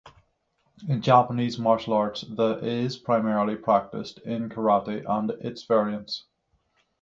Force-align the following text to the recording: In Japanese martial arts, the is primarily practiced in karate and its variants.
In 0.87 1.03
Japanese 1.03 1.59
martial 1.59 1.93
arts, 1.93 2.21
the 2.21 2.57
is 2.63 2.97
primarily 2.97 3.55
practiced 3.55 4.17
in 4.21 4.49
karate 4.49 5.07
and 5.07 5.29
its 5.45 5.63
variants. 5.65 6.25